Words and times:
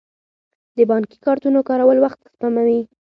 د 0.77 0.79
بانکي 0.89 1.17
کارتونو 1.25 1.59
کارول 1.69 1.97
وخت 2.01 2.19
سپموي. 2.33 2.79